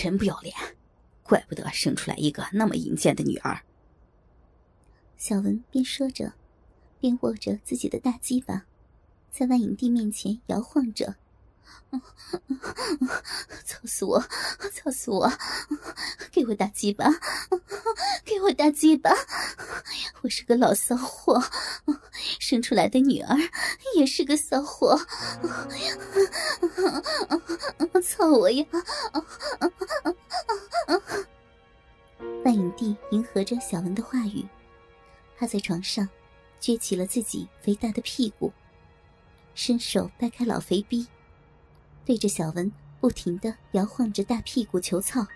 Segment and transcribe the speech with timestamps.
[0.00, 0.54] 真不要脸，
[1.24, 3.62] 怪不得生出来一个那么淫贱的女儿。
[5.16, 6.34] 小文边说着，
[7.00, 8.64] 边握着自己的大鸡巴，
[9.32, 11.16] 在万影帝面前摇晃着。
[13.64, 14.20] 操死我！
[14.72, 15.28] 操死我！
[16.30, 17.10] 给我大鸡巴！
[18.24, 19.10] 给我大鸡巴！
[20.22, 21.42] 我是个老骚货，
[22.40, 23.36] 生出来的女儿
[23.96, 24.98] 也是个骚货。
[28.02, 28.66] 操我呀！
[32.44, 34.46] 万影帝迎合着小文的话语，
[35.36, 36.08] 趴在床上，
[36.60, 38.52] 撅起了自己肥大的屁股，
[39.54, 41.06] 伸手掰开老肥逼。
[42.04, 45.26] 对着小文不停的摇晃着大屁股求操，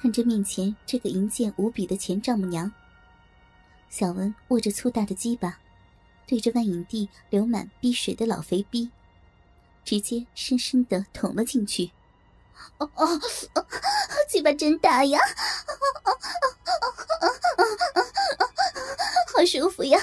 [0.00, 2.72] 看着面前这个淫贱无比的前丈母娘，
[3.90, 5.58] 小文握着粗大的鸡巴，
[6.24, 8.88] 对着万影帝流满逼水的老肥逼，
[9.84, 11.90] 直接深深的捅了进去。
[12.78, 13.20] 哦哦，
[14.28, 15.18] 鸡巴真大呀！
[19.34, 20.00] 好舒服呀，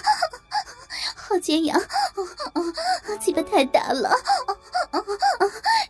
[1.16, 1.82] 好尖痒，
[3.22, 4.12] 鸡巴太大了。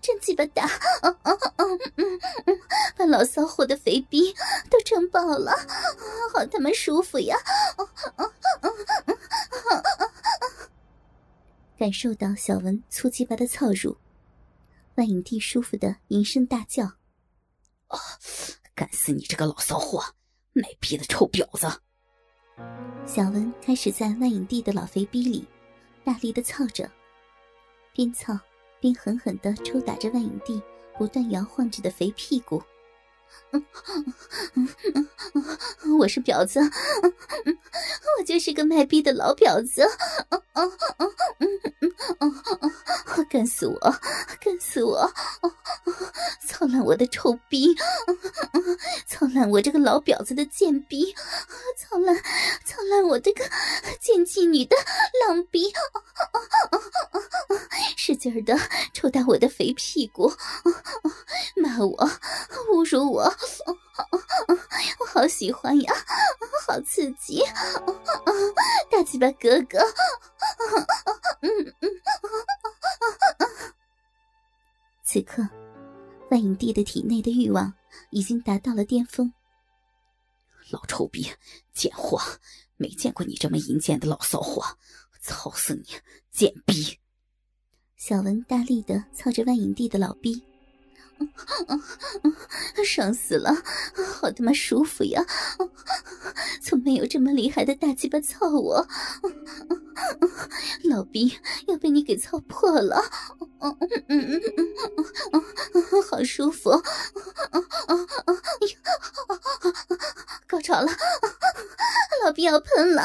[0.02, 0.70] 真鸡巴大，
[2.95, 4.34] 把老骚货的肥逼
[4.70, 5.52] 都撑爆了，
[6.34, 7.38] 好他妈舒服呀！
[11.88, 13.96] 感受到小文粗鸡巴的操乳，
[14.96, 16.84] 万影帝舒服的吟声大叫
[17.88, 17.98] ：“啊，
[18.76, 20.04] 干死你这个老骚货，
[20.52, 21.66] 卖逼的臭婊子！”
[23.08, 25.48] 小文开始在万影帝的老肥逼里
[26.04, 26.92] 大力的操着，
[27.94, 28.38] 边操。
[28.82, 30.62] 边狠狠的抽打着万影帝
[30.98, 32.62] 不断摇晃着的肥屁股。
[36.00, 39.88] 我是婊子，我就是个卖逼的老婊子。
[43.30, 43.80] 干死我，
[44.39, 45.11] 干死我！
[46.48, 47.75] 操烂我的臭逼，
[49.05, 51.14] 操烂我这个老婊子的贱逼，
[51.78, 52.16] 操烂，
[52.64, 53.44] 操烂我这个
[54.00, 54.76] 贱妓女的
[55.27, 55.73] 浪逼，
[57.95, 58.58] 使劲的
[58.93, 60.32] 抽打我的肥屁股，
[61.58, 62.10] 骂我，
[62.71, 63.23] 侮辱我，我
[65.00, 65.92] 我好喜欢呀，
[66.67, 67.42] 好刺激，
[68.92, 69.80] 大鸡巴哥哥，
[71.42, 71.50] 嗯
[71.82, 71.89] 嗯。
[75.04, 75.42] 此刻，
[76.30, 77.73] 万影帝的体内的欲望
[78.11, 79.34] 已经达到了巅峰。
[80.70, 81.28] 老臭逼，
[81.73, 82.22] 贱货，
[82.76, 84.78] 没见过你这么淫贱的老骚货，
[85.22, 85.86] 操死你，
[86.30, 86.99] 贱逼！
[87.95, 90.47] 小文大力的操着万影帝的老逼。
[92.86, 93.54] 爽死了，
[94.20, 95.26] 好他妈舒服呀！
[96.61, 98.88] 从没有这么厉害的大鸡巴操我，
[100.83, 103.04] 老逼要被你给操破了，
[106.10, 106.72] 好舒服，
[110.48, 110.92] 高潮了，
[112.23, 113.04] 老逼要喷了，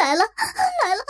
[0.00, 0.24] 来了
[0.84, 1.04] 来了！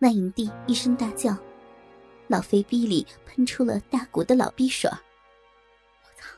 [0.00, 1.36] 万影帝一声大叫。
[2.28, 4.88] 老肥逼里喷出了大股的老逼水。
[4.90, 6.28] 我操，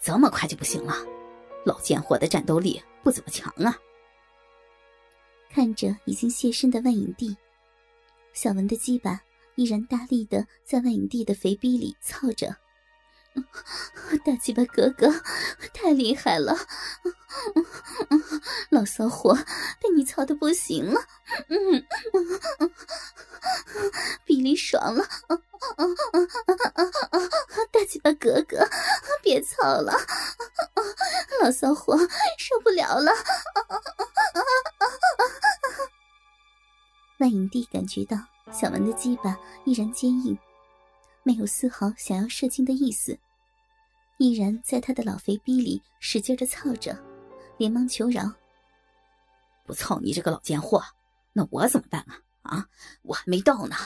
[0.00, 0.94] 这么快就不行了？
[1.66, 3.76] 老贱货的战斗力不怎么强啊！
[5.50, 7.36] 看着已经现身的万影帝，
[8.32, 9.20] 小文的鸡巴
[9.56, 12.56] 依然大力的在万影帝的肥逼里操着。
[14.24, 15.08] 大鸡巴哥哥，
[15.72, 16.56] 太厉害了！
[18.70, 19.34] 老骚货，
[19.80, 21.00] 被你操的不行了，
[21.48, 21.84] 嗯，
[24.24, 25.06] 比利爽了，
[27.70, 28.68] 大鸡巴哥哥，
[29.22, 29.94] 别操了，
[31.42, 31.96] 老骚货
[32.38, 33.12] 受不了了。
[37.18, 38.16] 万影帝感觉到
[38.52, 40.36] 小文的鸡巴依然坚硬。
[41.22, 43.18] 没有丝毫想要射精的意思，
[44.18, 46.96] 依然在他的老肥逼里使劲的操着，
[47.58, 48.32] 连忙求饶
[49.64, 50.82] ：“不操你这个老贱货，
[51.32, 52.22] 那我怎么办啊？
[52.42, 52.68] 啊，
[53.02, 53.76] 我还没到呢。”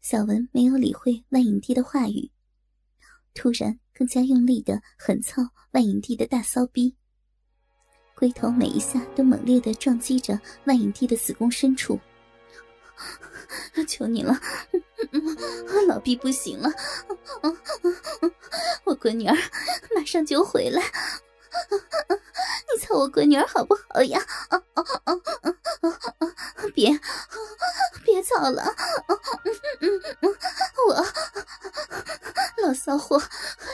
[0.00, 2.30] 小文没有理会万影帝的话语，
[3.34, 5.42] 突然更加用力的狠操
[5.72, 6.96] 万影帝的大骚逼，
[8.14, 12.00] 龟头每一下都猛烈的撞击着万影帝的子宫深处。
[13.86, 14.34] 求你了，
[15.88, 16.70] 老毕不行了，
[18.84, 19.34] 我闺女儿
[19.94, 20.82] 马上就回来，
[21.70, 24.20] 你操我闺女儿好不好呀？
[26.74, 27.00] 别
[28.04, 28.74] 别操了，
[30.88, 31.04] 我
[32.62, 33.20] 老骚货、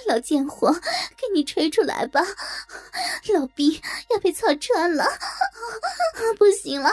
[0.06, 0.72] 老贱货，
[1.16, 2.22] 给你吹出来吧，
[3.34, 5.04] 老毕要被操穿了，
[6.38, 6.90] 不行了。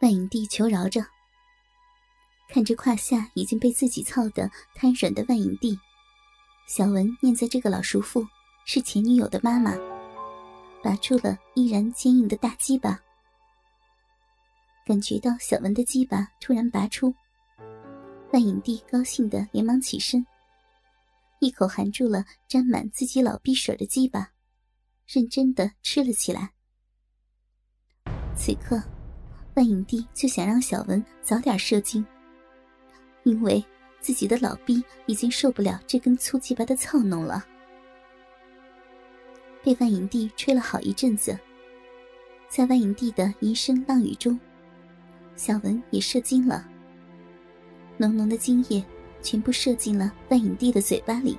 [0.00, 1.06] 万影帝求饶着，
[2.52, 5.74] 看着胯下已经被自己操得瘫软的万影帝，
[6.66, 8.22] 小文念在这个老叔父
[8.66, 9.74] 是前女友的妈妈，
[10.82, 13.00] 拔出了依然坚硬的大鸡巴。
[14.84, 17.14] 感觉到小文的鸡巴突然拔出，
[18.32, 20.26] 万影帝高兴的连忙起身，
[21.38, 24.30] 一口含住了沾满自己老逼水的鸡巴，
[25.06, 26.52] 认真的吃了起来。
[28.36, 28.78] 此刻，
[29.54, 32.04] 万影帝就想让小文早点射精。
[33.24, 33.64] 因为
[34.00, 37.44] 自己的老逼已经受不了这根粗鸡巴的操弄了，
[39.62, 41.38] 被万影帝吹了好一阵子，
[42.48, 44.38] 在万影帝的一声浪语中，
[45.36, 46.68] 小文也射精了。
[47.96, 48.84] 浓浓的精液
[49.22, 51.38] 全部射进了万影帝的嘴巴里。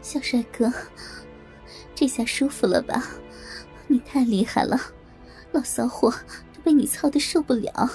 [0.00, 0.72] 小帅哥，
[1.94, 3.04] 这下舒服了吧？
[3.86, 4.80] 你太厉害了，
[5.52, 6.10] 老骚货
[6.52, 7.88] 都被你操的受不了。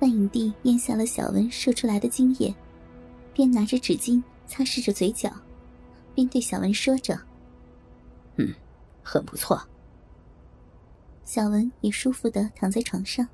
[0.00, 2.54] 万影帝咽下了小文射出来的精液，
[3.34, 5.30] 边拿着纸巾擦拭着嘴角，
[6.14, 7.20] 边对小文说着
[8.36, 8.54] ：“嗯，
[9.02, 9.62] 很不错。”
[11.24, 13.28] 小文也舒服的躺在床上，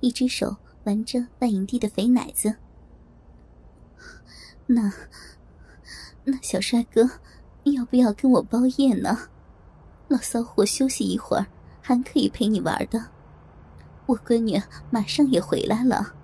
[0.00, 2.56] 一只手玩着半影帝的肥奶子。
[4.66, 4.92] 那，
[6.24, 7.08] 那小帅哥，
[7.64, 9.28] 要不要跟我包夜呢？
[10.08, 11.46] 老骚货休息一会儿，
[11.80, 13.10] 还可以陪你玩的。
[14.10, 14.60] 我闺女
[14.90, 16.14] 马上也回来了，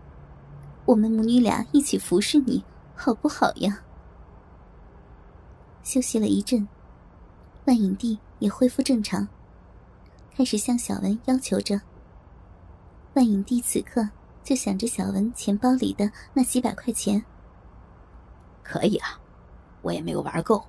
[0.87, 2.65] 我们母女俩一起服侍你，
[2.97, 3.81] 好不好呀？
[5.85, 6.67] 休息了一阵，
[7.67, 9.29] 万影帝也恢复正常，
[10.35, 11.81] 开始向小文要求着。
[13.15, 14.09] 万影帝此刻
[14.43, 17.25] 就想着小文钱包里的那几百块钱。
[18.65, 19.21] 可以啊，
[19.83, 20.61] 我也没有玩够，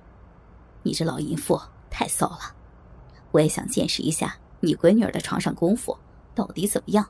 [0.84, 1.60] 你这老淫妇
[1.90, 2.54] 太骚了，
[3.32, 5.98] 我也想见识一下你闺女儿的床上功夫。
[6.38, 7.04] 到底怎么样？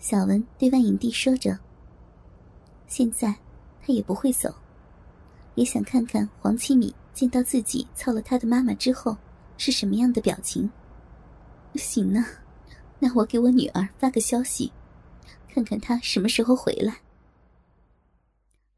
[0.00, 1.56] 小文对万影帝说着。
[2.88, 3.32] 现在
[3.80, 4.52] 他也不会走，
[5.54, 9.16] 也想看看黄七米见到自己操了他的妈妈之后
[9.56, 10.68] 是什么样的表情。
[11.76, 12.26] 行呢，
[12.98, 14.72] 那我给我女儿发个消息，
[15.48, 17.02] 看看她什么时候回来。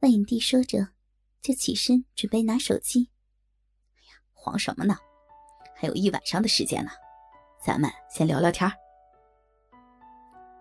[0.00, 0.88] 万影帝说着，
[1.40, 3.08] 就起身准备拿手机。
[3.94, 4.94] 哎呀，慌什么呢？
[5.74, 6.90] 还有一晚上的时间呢，
[7.64, 8.83] 咱们先聊聊天儿。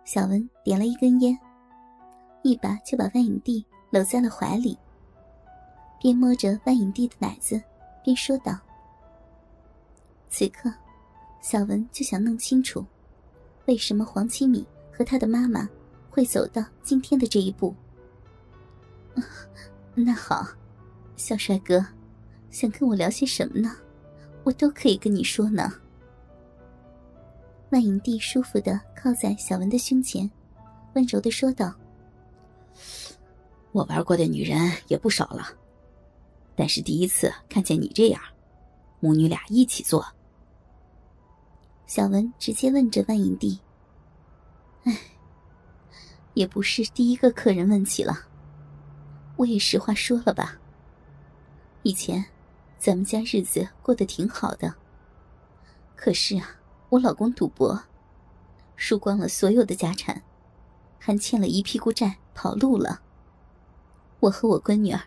[0.06, 1.38] 小文点了一根烟，
[2.42, 4.78] 一把就把万影帝搂在了怀里，
[6.00, 7.62] 边摸着万影帝的奶子，
[8.04, 8.60] 边说道
[10.30, 10.72] ：“此刻，
[11.42, 12.86] 小文就想弄清楚，
[13.66, 15.70] 为什么黄七米和他的妈妈
[16.10, 17.74] 会走到今天的这一步。
[19.96, 20.46] 那好，
[21.16, 21.86] 小帅哥，
[22.50, 23.76] 想跟我聊些什么呢？
[24.44, 25.74] 我都可以跟你说呢。”
[27.74, 30.30] 万影帝舒服的靠在小文的胸前，
[30.94, 31.74] 温柔的说道
[33.74, 35.48] ：“我玩过的女人也不少了，
[36.56, 38.22] 但是第一次看见你这样，
[39.00, 40.06] 母女俩一起做。”
[41.88, 43.60] 小文直接问着万影帝
[44.86, 44.96] ：“哎，
[46.36, 48.16] 也不是第一个客人问起了，
[49.36, 50.60] 我也实话说了吧。
[51.82, 52.24] 以前，
[52.78, 54.76] 咱们家日子过得挺好的，
[55.96, 56.58] 可是啊。”
[56.94, 57.86] 我老公赌博，
[58.76, 60.22] 输光了所有的家产，
[61.00, 63.02] 还欠了一屁股债，跑路了。
[64.20, 65.02] 我和我闺女儿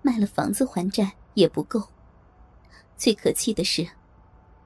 [0.00, 1.88] 卖了房子还债也不够。
[2.96, 3.86] 最可气的是，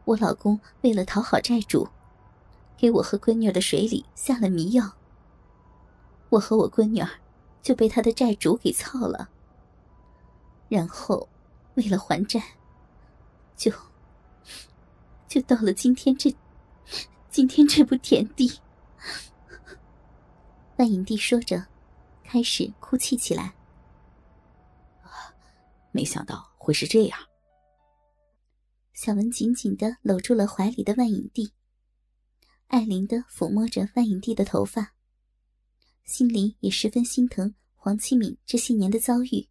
[0.05, 1.89] 我老公为了讨好债主，
[2.77, 4.93] 给我和闺女儿的水里下了迷药。
[6.29, 7.11] 我和我闺女儿
[7.61, 9.29] 就被他的债主给操了。
[10.69, 11.29] 然后，
[11.75, 12.41] 为了还债，
[13.57, 13.73] 就
[15.27, 16.33] 就到了今天这。
[17.31, 18.61] 今天这步田地，
[20.77, 21.67] 万影帝说着，
[22.25, 23.55] 开始哭泣起来。
[25.93, 27.19] 没想到会是这样。
[28.93, 31.53] 小文紧紧的搂住了怀里的万影帝，
[32.69, 34.95] 爱怜的抚摸着万影帝的头发，
[36.05, 39.51] 心里也十分心疼黄七敏这些年的遭遇。